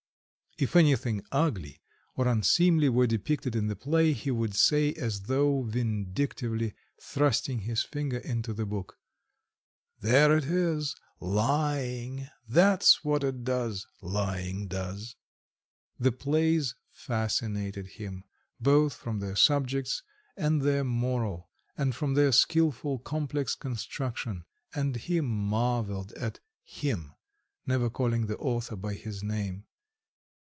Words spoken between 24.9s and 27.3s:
he marvelled at "him,"